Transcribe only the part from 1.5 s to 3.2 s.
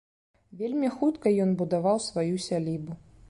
будаваў сваю сялібу.